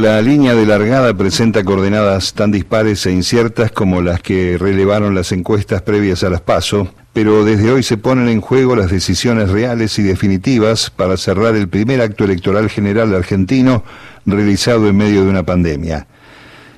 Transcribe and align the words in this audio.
La 0.00 0.22
línea 0.22 0.54
de 0.54 0.64
largada 0.64 1.12
presenta 1.12 1.64
coordenadas 1.64 2.32
tan 2.32 2.52
dispares 2.52 3.04
e 3.04 3.10
inciertas 3.10 3.72
como 3.72 4.00
las 4.00 4.22
que 4.22 4.56
relevaron 4.56 5.12
las 5.12 5.32
encuestas 5.32 5.82
previas 5.82 6.22
a 6.22 6.30
las 6.30 6.40
PASO, 6.40 6.86
pero 7.12 7.44
desde 7.44 7.72
hoy 7.72 7.82
se 7.82 7.96
ponen 7.96 8.28
en 8.28 8.40
juego 8.40 8.76
las 8.76 8.92
decisiones 8.92 9.50
reales 9.50 9.98
y 9.98 10.04
definitivas 10.04 10.90
para 10.90 11.16
cerrar 11.16 11.56
el 11.56 11.68
primer 11.68 12.00
acto 12.00 12.22
electoral 12.22 12.70
general 12.70 13.12
argentino 13.12 13.82
realizado 14.24 14.88
en 14.88 14.96
medio 14.96 15.24
de 15.24 15.30
una 15.30 15.42
pandemia. 15.42 16.06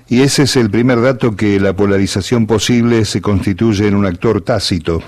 Y 0.09 0.23
ese 0.23 0.45
es 0.45 0.57
el 0.57 0.71
primer 0.71 1.03
dato 1.03 1.37
que 1.37 1.61
la 1.61 1.77
polarización 1.77 2.47
posible 2.47 3.05
se 3.05 3.21
constituye 3.21 3.87
en 3.87 3.97
un 3.97 4.07
actor 4.07 4.41
tácito, 4.41 5.03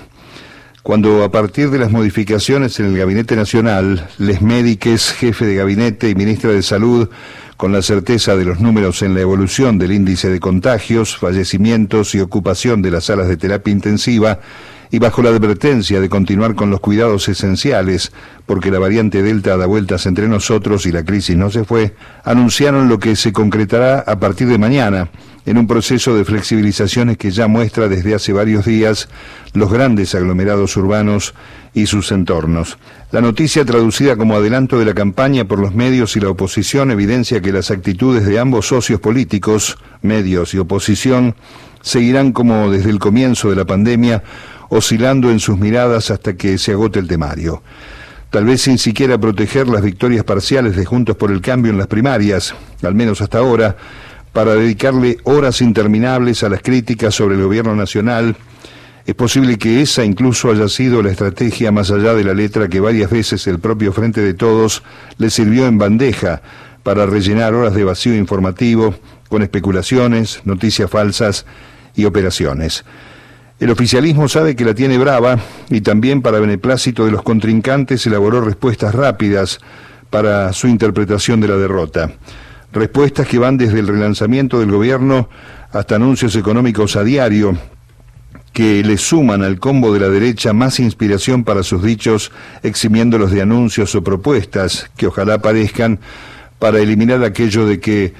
cuando 0.83 1.23
a 1.23 1.31
partir 1.31 1.69
de 1.69 1.79
las 1.79 1.91
modificaciones 1.91 2.77
en 2.81 2.87
el 2.87 2.97
Gabinete 2.97 3.37
Nacional, 3.37 4.05
les 4.17 4.41
médiques, 4.41 5.13
jefe 5.13 5.45
de 5.45 5.55
gabinete 5.55 6.09
y 6.09 6.15
ministra 6.15 6.51
de 6.51 6.61
Salud, 6.61 7.09
con 7.57 7.71
la 7.71 7.81
certeza 7.81 8.35
de 8.35 8.45
los 8.45 8.59
números 8.59 9.01
en 9.01 9.13
la 9.13 9.21
evolución 9.21 9.77
del 9.77 9.91
índice 9.91 10.29
de 10.29 10.39
contagios, 10.39 11.17
fallecimientos 11.17 12.15
y 12.15 12.19
ocupación 12.19 12.81
de 12.81 12.91
las 12.91 13.05
salas 13.05 13.27
de 13.27 13.37
terapia 13.37 13.71
intensiva, 13.71 14.39
y 14.93 14.99
bajo 14.99 15.23
la 15.23 15.29
advertencia 15.29 15.99
de 15.99 16.07
continuar 16.07 16.53
con 16.53 16.69
los 16.69 16.79
cuidados 16.79 17.27
esenciales, 17.27 18.11
porque 18.45 18.69
la 18.69 18.77
variante 18.77 19.23
Delta 19.23 19.57
da 19.57 19.65
vueltas 19.65 20.05
entre 20.05 20.27
nosotros 20.27 20.85
y 20.85 20.91
la 20.91 21.03
crisis 21.03 21.35
no 21.35 21.49
se 21.49 21.63
fue, 21.63 21.95
anunciaron 22.23 22.89
lo 22.89 22.99
que 22.99 23.15
se 23.15 23.33
concretará 23.33 24.03
a 24.05 24.19
partir 24.19 24.47
de 24.47 24.59
mañana, 24.59 25.09
en 25.45 25.57
un 25.57 25.67
proceso 25.67 26.15
de 26.15 26.25
flexibilizaciones 26.25 27.17
que 27.17 27.31
ya 27.31 27.47
muestra 27.47 27.87
desde 27.87 28.15
hace 28.15 28.33
varios 28.33 28.65
días 28.65 29.09
los 29.53 29.71
grandes 29.71 30.15
aglomerados 30.15 30.75
urbanos 30.77 31.33
y 31.73 31.87
sus 31.87 32.11
entornos. 32.11 32.77
La 33.11 33.21
noticia 33.21 33.65
traducida 33.65 34.15
como 34.15 34.35
adelanto 34.35 34.79
de 34.79 34.85
la 34.85 34.93
campaña 34.93 35.45
por 35.45 35.59
los 35.59 35.75
medios 35.75 36.15
y 36.15 36.19
la 36.19 36.29
oposición 36.29 36.91
evidencia 36.91 37.41
que 37.41 37.51
las 37.51 37.71
actitudes 37.71 38.25
de 38.25 38.39
ambos 38.39 38.67
socios 38.67 38.99
políticos, 38.99 39.77
medios 40.01 40.53
y 40.53 40.59
oposición, 40.59 41.35
seguirán 41.81 42.31
como 42.31 42.71
desde 42.71 42.89
el 42.89 42.99
comienzo 42.99 43.49
de 43.49 43.57
la 43.57 43.65
pandemia 43.65 44.23
oscilando 44.69 45.29
en 45.29 45.39
sus 45.39 45.59
miradas 45.59 46.09
hasta 46.09 46.35
que 46.35 46.57
se 46.57 46.71
agote 46.71 46.99
el 46.99 47.07
temario. 47.07 47.61
Tal 48.31 48.45
vez 48.45 48.61
sin 48.61 48.79
siquiera 48.79 49.19
proteger 49.19 49.67
las 49.67 49.83
victorias 49.83 50.23
parciales 50.23 50.75
de 50.75 50.85
Juntos 50.85 51.15
por 51.15 51.31
el 51.31 51.41
Cambio 51.41 51.71
en 51.71 51.77
las 51.77 51.85
primarias, 51.85 52.55
al 52.81 52.95
menos 52.95 53.21
hasta 53.21 53.37
ahora, 53.37 53.77
para 54.33 54.55
dedicarle 54.55 55.17
horas 55.23 55.61
interminables 55.61 56.43
a 56.43 56.49
las 56.49 56.61
críticas 56.61 57.15
sobre 57.15 57.35
el 57.35 57.43
gobierno 57.43 57.75
nacional, 57.75 58.35
es 59.05 59.15
posible 59.15 59.57
que 59.57 59.81
esa 59.81 60.03
incluso 60.03 60.49
haya 60.49 60.67
sido 60.67 61.03
la 61.03 61.11
estrategia 61.11 61.71
más 61.71 61.91
allá 61.91 62.13
de 62.13 62.23
la 62.23 62.33
letra 62.33 62.67
que 62.67 62.79
varias 62.79 63.11
veces 63.11 63.45
el 63.47 63.59
propio 63.59 63.93
Frente 63.93 64.21
de 64.21 64.33
Todos 64.33 64.81
le 65.17 65.29
sirvió 65.29 65.67
en 65.67 65.77
bandeja 65.77 66.41
para 66.81 67.05
rellenar 67.05 67.53
horas 67.53 67.75
de 67.75 67.83
vacío 67.83 68.15
informativo 68.15 68.95
con 69.29 69.43
especulaciones, 69.43 70.41
noticias 70.45 70.89
falsas 70.89 71.45
y 71.95 72.05
operaciones. 72.05 72.85
El 73.59 73.69
oficialismo 73.69 74.27
sabe 74.27 74.55
que 74.55 74.65
la 74.65 74.73
tiene 74.73 74.97
brava 74.97 75.37
y 75.69 75.81
también 75.81 76.21
para 76.21 76.39
beneplácito 76.39 77.05
de 77.05 77.11
los 77.11 77.23
contrincantes 77.23 78.05
elaboró 78.07 78.41
respuestas 78.41 78.95
rápidas 78.95 79.59
para 80.09 80.51
su 80.53 80.67
interpretación 80.67 81.39
de 81.39 81.47
la 81.47 81.57
derrota. 81.57 82.11
Respuestas 82.73 83.27
que 83.27 83.39
van 83.39 83.57
desde 83.57 83.79
el 83.79 83.87
relanzamiento 83.87 84.59
del 84.59 84.71
gobierno 84.71 85.29
hasta 85.71 85.95
anuncios 85.95 86.35
económicos 86.35 86.95
a 86.95 87.03
diario 87.03 87.57
que 88.51 88.83
le 88.83 88.97
suman 88.97 89.43
al 89.43 89.59
combo 89.59 89.93
de 89.93 89.99
la 89.99 90.09
derecha 90.09 90.53
más 90.53 90.79
inspiración 90.79 91.43
para 91.43 91.63
sus 91.63 91.83
dichos, 91.83 92.31
eximiéndolos 92.61 93.31
de 93.31 93.41
anuncios 93.41 93.95
o 93.95 94.03
propuestas 94.03 94.91
que 94.97 95.07
ojalá 95.07 95.35
aparezcan 95.35 95.99
para 96.59 96.79
eliminar 96.79 97.23
aquello 97.23 97.65
de 97.65 97.79
que 97.79 98.13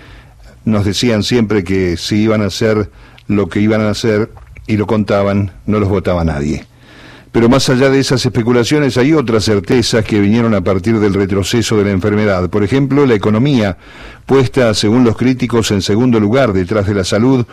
nos 0.66 0.86
decían 0.86 1.24
siempre 1.24 1.64
que 1.64 1.98
si 1.98 2.24
iban 2.24 2.42
a 2.42 2.46
hacer 2.46 2.90
lo 3.28 3.50
que 3.50 3.60
iban 3.60 3.82
a 3.82 3.90
hacer, 3.90 4.32
y 4.68 4.78
lo 4.78 4.88
contaban, 4.88 5.52
no 5.66 5.80
los 5.80 5.90
votaba 5.90 6.24
nadie. 6.24 6.66
Pero 7.34 7.50
más 7.50 7.68
allá 7.68 7.90
de 7.90 8.00
esas 8.00 8.24
especulaciones 8.24 8.96
hay 8.96 9.12
otras 9.14 9.46
certezas 9.46 10.06
que 10.06 10.20
vinieron 10.20 10.54
a 10.54 10.62
partir 10.62 11.00
del 11.00 11.16
retroceso 11.16 11.76
de 11.76 11.86
la 11.86 11.90
enfermedad. 11.90 12.48
Por 12.48 12.64
ejemplo, 12.64 13.08
la 13.08 13.16
economía, 13.16 13.76
puesta 14.28 14.72
según 14.76 15.04
los 15.04 15.18
críticos 15.18 15.72
en 15.72 15.82
segundo 15.82 16.20
lugar 16.20 16.54
detrás 16.54 16.86
de 16.86 16.94
la 16.94 17.04
salud, 17.04 17.44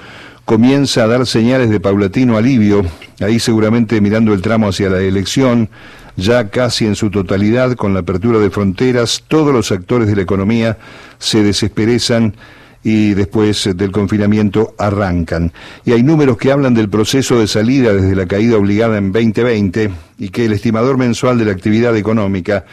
comienza 0.45 1.05
a 1.05 1.07
dar 1.07 1.27
señales 1.27 1.71
de 1.71 1.81
paulatino 1.81 2.37
alivio, 2.37 2.85
ahí 3.21 3.41
seguramente 3.41 4.03
mirando 4.03 4.35
el 4.35 4.43
tramo 4.43 4.69
hacia 4.69 4.91
la 4.91 5.01
elección, 5.01 5.71
ya 6.15 6.51
casi 6.51 6.85
en 6.85 6.95
su 6.95 7.11
totalidad 7.11 7.75
con 7.75 7.95
la 7.95 8.01
apertura 8.01 8.39
de 8.39 8.51
fronteras, 8.51 9.25
todos 9.29 9.55
los 9.55 9.73
actores 9.73 10.09
de 10.09 10.17
la 10.17 10.23
economía 10.23 10.77
se 11.19 11.43
desesperezan 11.43 12.35
y 12.83 13.15
después 13.15 13.69
del 13.77 13.93
confinamiento 13.93 14.75
arrancan. 14.79 15.53
Y 15.85 15.93
hay 15.93 16.03
números 16.03 16.39
que 16.39 16.51
hablan 16.51 16.75
del 16.75 16.89
proceso 16.89 17.39
de 17.39 17.47
salida 17.47 17.93
desde 17.93 18.17
la 18.17 18.27
caída 18.27 18.57
obligada 18.57 18.99
en 18.99 19.13
2020 19.13 19.91
y 20.19 20.29
que 20.31 20.47
el 20.47 20.53
estimador 20.53 20.97
mensual 20.97 21.39
de 21.39 21.45
la 21.45 21.53
actividad 21.53 21.97
económica, 21.97 22.65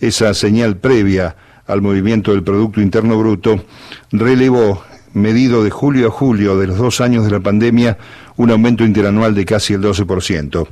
esa 0.00 0.32
señal 0.34 0.76
previa 0.76 1.36
al 1.66 1.82
movimiento 1.82 2.32
del 2.32 2.42
Producto 2.42 2.80
Interno 2.80 3.18
Bruto, 3.18 3.64
relevó, 4.12 4.82
medido 5.12 5.64
de 5.64 5.70
julio 5.70 6.08
a 6.08 6.10
julio 6.10 6.56
de 6.56 6.68
los 6.68 6.78
dos 6.78 7.00
años 7.00 7.24
de 7.24 7.32
la 7.32 7.40
pandemia, 7.40 7.98
un 8.36 8.50
aumento 8.50 8.84
interanual 8.84 9.34
de 9.34 9.44
casi 9.44 9.74
el 9.74 9.80
12%. 9.80 10.68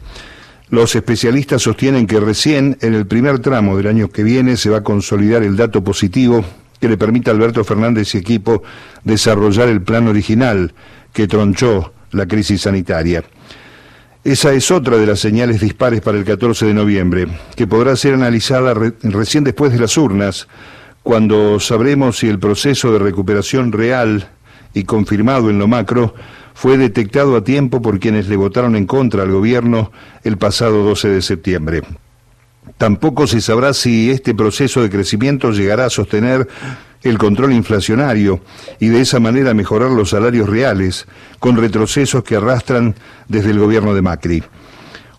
Los 0.70 0.94
especialistas 0.94 1.62
sostienen 1.62 2.06
que 2.06 2.20
recién 2.20 2.76
en 2.82 2.94
el 2.94 3.06
primer 3.06 3.40
tramo 3.40 3.76
del 3.76 3.86
año 3.86 4.08
que 4.10 4.22
viene 4.22 4.56
se 4.56 4.70
va 4.70 4.78
a 4.78 4.84
consolidar 4.84 5.42
el 5.42 5.56
dato 5.56 5.82
positivo 5.82 6.44
que 6.80 6.88
le 6.88 6.96
permita 6.96 7.30
a 7.30 7.34
Alberto 7.34 7.64
Fernández 7.64 8.14
y 8.14 8.18
equipo 8.18 8.62
desarrollar 9.04 9.68
el 9.68 9.82
plan 9.82 10.08
original 10.08 10.72
que 11.12 11.26
tronchó 11.26 11.92
la 12.12 12.26
crisis 12.26 12.62
sanitaria. 12.62 13.24
Esa 14.24 14.52
es 14.52 14.70
otra 14.70 14.98
de 14.98 15.06
las 15.06 15.20
señales 15.20 15.60
dispares 15.60 16.00
para 16.00 16.18
el 16.18 16.24
14 16.24 16.66
de 16.66 16.74
noviembre, 16.74 17.28
que 17.56 17.66
podrá 17.66 17.96
ser 17.96 18.14
analizada 18.14 18.74
recién 19.02 19.44
después 19.44 19.72
de 19.72 19.78
las 19.78 19.96
urnas, 19.96 20.48
cuando 21.02 21.60
sabremos 21.60 22.18
si 22.18 22.28
el 22.28 22.38
proceso 22.38 22.92
de 22.92 22.98
recuperación 22.98 23.72
real 23.72 24.28
y 24.74 24.84
confirmado 24.84 25.48
en 25.48 25.58
lo 25.58 25.66
macro 25.66 26.14
fue 26.52 26.76
detectado 26.76 27.36
a 27.36 27.44
tiempo 27.44 27.80
por 27.80 28.00
quienes 28.00 28.28
le 28.28 28.36
votaron 28.36 28.76
en 28.76 28.86
contra 28.86 29.22
al 29.22 29.30
gobierno 29.30 29.92
el 30.24 30.36
pasado 30.36 30.82
12 30.82 31.08
de 31.08 31.22
septiembre. 31.22 31.82
Tampoco 32.76 33.26
se 33.26 33.40
sabrá 33.40 33.74
si 33.74 34.10
este 34.10 34.34
proceso 34.34 34.82
de 34.82 34.90
crecimiento 34.90 35.50
llegará 35.50 35.86
a 35.86 35.90
sostener 35.90 36.48
el 37.02 37.18
control 37.18 37.52
inflacionario 37.52 38.40
y 38.78 38.88
de 38.88 39.00
esa 39.00 39.20
manera 39.20 39.54
mejorar 39.54 39.90
los 39.90 40.10
salarios 40.10 40.48
reales, 40.48 41.06
con 41.38 41.56
retrocesos 41.56 42.24
que 42.24 42.36
arrastran 42.36 42.94
desde 43.28 43.50
el 43.50 43.58
gobierno 43.58 43.94
de 43.94 44.02
Macri. 44.02 44.42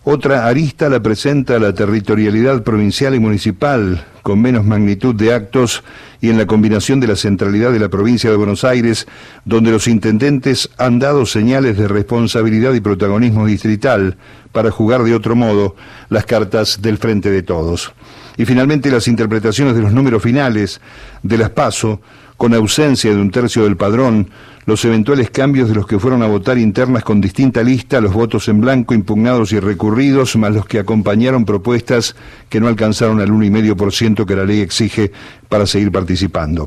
Otra 0.04 0.46
arista 0.46 0.88
la 0.88 1.00
presenta 1.02 1.58
la 1.58 1.74
territorialidad 1.74 2.62
provincial 2.62 3.14
y 3.14 3.20
municipal, 3.20 4.06
con 4.22 4.40
menos 4.40 4.64
magnitud 4.64 5.14
de 5.14 5.34
actos 5.34 5.82
y 6.20 6.28
en 6.28 6.38
la 6.38 6.46
combinación 6.46 7.00
de 7.00 7.06
la 7.06 7.16
centralidad 7.16 7.72
de 7.72 7.78
la 7.78 7.88
provincia 7.88 8.30
de 8.30 8.36
Buenos 8.36 8.64
Aires, 8.64 9.06
donde 9.44 9.70
los 9.70 9.88
intendentes 9.88 10.70
han 10.78 10.98
dado 10.98 11.26
señales 11.26 11.76
de 11.78 11.88
responsabilidad 11.88 12.74
y 12.74 12.80
protagonismo 12.80 13.46
distrital 13.46 14.16
para 14.52 14.70
jugar 14.70 15.02
de 15.02 15.14
otro 15.14 15.34
modo 15.36 15.76
las 16.08 16.26
cartas 16.26 16.82
del 16.82 16.98
frente 16.98 17.30
de 17.30 17.42
todos. 17.42 17.92
Y 18.36 18.44
finalmente 18.44 18.90
las 18.90 19.08
interpretaciones 19.08 19.74
de 19.74 19.82
los 19.82 19.92
números 19.92 20.22
finales 20.22 20.80
de 21.22 21.38
las 21.38 21.50
PASO, 21.50 22.00
con 22.40 22.54
ausencia 22.54 23.10
de 23.10 23.20
un 23.20 23.30
tercio 23.30 23.64
del 23.64 23.76
padrón, 23.76 24.30
los 24.64 24.82
eventuales 24.86 25.28
cambios 25.28 25.68
de 25.68 25.74
los 25.74 25.86
que 25.86 25.98
fueron 25.98 26.22
a 26.22 26.26
votar 26.26 26.56
internas 26.56 27.04
con 27.04 27.20
distinta 27.20 27.62
lista, 27.62 28.00
los 28.00 28.14
votos 28.14 28.48
en 28.48 28.62
blanco 28.62 28.94
impugnados 28.94 29.52
y 29.52 29.60
recurridos, 29.60 30.36
más 30.36 30.54
los 30.54 30.64
que 30.64 30.78
acompañaron 30.78 31.44
propuestas 31.44 32.16
que 32.48 32.58
no 32.58 32.68
alcanzaron 32.68 33.20
al 33.20 33.28
1,5% 33.28 34.24
que 34.24 34.36
la 34.36 34.46
ley 34.46 34.60
exige 34.60 35.12
para 35.50 35.66
seguir 35.66 35.92
participando. 35.92 36.66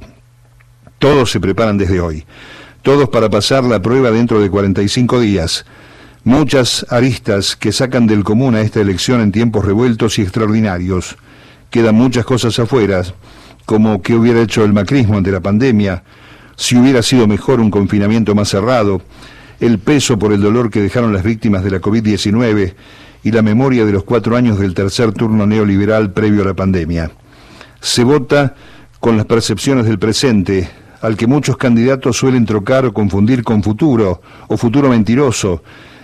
Todos 0.99 1.31
se 1.31 1.39
preparan 1.39 1.79
desde 1.79 1.99
hoy, 1.99 2.23
todos 2.83 3.09
para 3.09 3.31
pasar 3.31 3.63
la 3.63 3.81
prueba 3.81 4.11
dentro 4.11 4.39
de 4.39 4.51
45 4.51 5.21
días. 5.21 5.65
Muchas 6.23 6.85
aristas 6.91 7.55
que 7.55 7.71
sacan 7.71 8.05
del 8.05 8.23
común 8.23 8.53
a 8.53 8.61
esta 8.61 8.79
elección 8.79 9.21
en 9.21 9.31
tiempos 9.31 9.65
revueltos 9.65 10.19
y 10.19 10.21
extraordinarios. 10.21 11.17
Quedan 11.71 11.95
muchas 11.95 12.25
cosas 12.25 12.59
afuera, 12.59 13.01
como 13.65 14.01
qué 14.01 14.15
hubiera 14.15 14.41
hecho 14.41 14.63
el 14.63 14.73
macrismo 14.73 15.17
ante 15.17 15.31
la 15.31 15.41
pandemia, 15.41 16.03
si 16.55 16.77
hubiera 16.77 17.01
sido 17.01 17.27
mejor 17.27 17.59
un 17.59 17.71
confinamiento 17.71 18.35
más 18.35 18.49
cerrado, 18.49 19.01
el 19.59 19.79
peso 19.79 20.19
por 20.19 20.33
el 20.33 20.41
dolor 20.41 20.69
que 20.69 20.81
dejaron 20.81 21.13
las 21.13 21.23
víctimas 21.23 21.63
de 21.63 21.71
la 21.71 21.81
COVID-19 21.81 22.73
y 23.23 23.31
la 23.31 23.41
memoria 23.41 23.85
de 23.85 23.93
los 23.93 24.03
cuatro 24.03 24.35
años 24.35 24.59
del 24.59 24.73
tercer 24.73 25.13
turno 25.13 25.45
neoliberal 25.45 26.11
previo 26.11 26.41
a 26.41 26.45
la 26.45 26.53
pandemia. 26.53 27.11
Se 27.79 28.03
vota 28.03 28.55
con 28.99 29.17
las 29.17 29.25
percepciones 29.25 29.85
del 29.85 29.99
presente, 29.99 30.69
al 31.01 31.17
que 31.17 31.27
muchos 31.27 31.57
candidatos 31.57 32.17
suelen 32.17 32.45
trocar 32.45 32.85
o 32.85 32.93
confundir 32.93 33.43
con 33.43 33.63
futuro 33.63 34.21
o 34.47 34.57
futuro 34.57 34.89
mentiroso, 34.89 35.63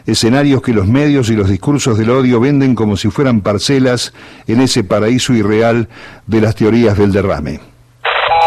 escenarios 0.10 0.62
que 0.62 0.74
los 0.74 0.88
medios 0.88 1.30
y 1.30 1.36
los 1.36 1.50
discursos 1.50 1.98
del 1.98 2.10
odio 2.10 2.40
venden 2.40 2.76
como 2.76 2.98
si 2.98 3.10
fueran 3.10 3.42
parcelas 3.42 4.14
en 4.48 4.62
ese 4.62 4.84
paraíso 4.84 5.34
irreal 5.34 5.88
de 6.28 6.42
las 6.42 6.56
teorías 6.56 6.98
del 6.98 7.12
derrame. 7.12 7.60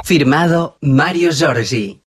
Firmado 0.05 0.77
Mario 0.81 1.31
Giorgi. 1.33 2.01